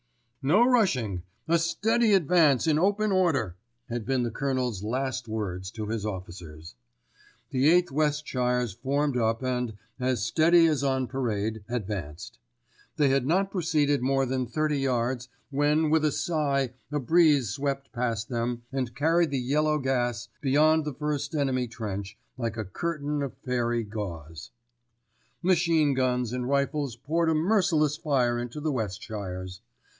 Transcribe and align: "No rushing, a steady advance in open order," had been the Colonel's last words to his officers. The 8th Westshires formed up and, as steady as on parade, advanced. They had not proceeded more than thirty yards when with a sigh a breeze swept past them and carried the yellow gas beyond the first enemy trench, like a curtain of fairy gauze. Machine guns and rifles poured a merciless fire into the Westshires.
"No 0.43 0.67
rushing, 0.67 1.21
a 1.47 1.59
steady 1.59 2.13
advance 2.15 2.65
in 2.65 2.79
open 2.79 3.11
order," 3.11 3.57
had 3.87 4.03
been 4.03 4.23
the 4.23 4.31
Colonel's 4.31 4.81
last 4.81 5.27
words 5.27 5.69
to 5.73 5.85
his 5.85 6.03
officers. 6.03 6.73
The 7.51 7.67
8th 7.79 7.91
Westshires 7.91 8.73
formed 8.73 9.15
up 9.17 9.43
and, 9.43 9.77
as 9.99 10.25
steady 10.25 10.65
as 10.65 10.83
on 10.83 11.05
parade, 11.05 11.63
advanced. 11.69 12.39
They 12.97 13.09
had 13.09 13.27
not 13.27 13.51
proceeded 13.51 14.01
more 14.01 14.25
than 14.25 14.47
thirty 14.47 14.79
yards 14.79 15.29
when 15.51 15.91
with 15.91 16.03
a 16.03 16.11
sigh 16.11 16.73
a 16.91 16.99
breeze 16.99 17.51
swept 17.51 17.91
past 17.91 18.27
them 18.27 18.63
and 18.73 18.95
carried 18.95 19.29
the 19.29 19.37
yellow 19.37 19.77
gas 19.77 20.29
beyond 20.41 20.83
the 20.85 20.95
first 20.95 21.35
enemy 21.35 21.67
trench, 21.67 22.17
like 22.39 22.57
a 22.57 22.65
curtain 22.65 23.21
of 23.21 23.37
fairy 23.37 23.83
gauze. 23.83 24.49
Machine 25.43 25.93
guns 25.93 26.33
and 26.33 26.49
rifles 26.49 26.95
poured 26.95 27.29
a 27.29 27.35
merciless 27.35 27.97
fire 27.97 28.39
into 28.39 28.59
the 28.59 28.71
Westshires. 28.71 29.61